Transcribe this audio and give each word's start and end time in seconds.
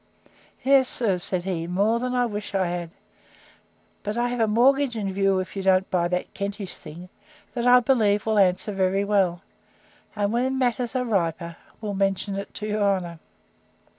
Yes, 0.63 0.89
sir, 0.89 1.19
said 1.19 1.43
he, 1.43 1.67
more 1.67 1.99
than 1.99 2.15
I 2.15 2.25
wish 2.25 2.55
I 2.55 2.65
had. 2.65 2.89
But 4.01 4.17
I 4.17 4.29
have 4.29 4.39
a 4.39 4.47
mortgage 4.47 4.95
in 4.95 5.13
view, 5.13 5.37
if 5.37 5.55
you 5.55 5.61
don't 5.61 5.91
buy 5.91 6.07
that 6.07 6.33
Kentish 6.33 6.75
thing, 6.75 7.07
that 7.53 7.67
I 7.67 7.81
believe 7.81 8.25
will 8.25 8.39
answer 8.39 8.71
very 8.71 9.03
well; 9.05 9.43
and 10.15 10.33
when 10.33 10.57
matters 10.57 10.95
are 10.95 11.05
riper, 11.05 11.55
will 11.81 11.93
mention 11.93 12.33
it 12.33 12.51
to 12.55 12.65
your 12.67 12.81
honour. 12.81 13.19